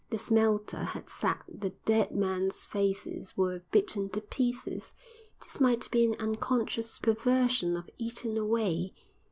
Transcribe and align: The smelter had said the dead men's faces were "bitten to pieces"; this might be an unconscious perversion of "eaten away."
The 0.09 0.17
smelter 0.17 0.77
had 0.83 1.11
said 1.11 1.41
the 1.47 1.69
dead 1.85 2.09
men's 2.11 2.65
faces 2.65 3.37
were 3.37 3.61
"bitten 3.69 4.09
to 4.09 4.21
pieces"; 4.21 4.93
this 5.43 5.59
might 5.61 5.91
be 5.91 6.03
an 6.05 6.15
unconscious 6.17 6.97
perversion 6.97 7.77
of 7.77 7.87
"eaten 7.99 8.35
away." 8.35 8.95